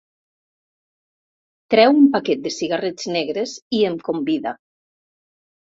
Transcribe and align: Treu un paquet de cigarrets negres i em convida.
Treu 1.75 1.93
un 1.99 2.09
paquet 2.17 2.41
de 2.47 2.55
cigarrets 2.57 3.09
negres 3.19 3.55
i 3.81 3.87
em 3.93 4.03
convida. 4.11 4.57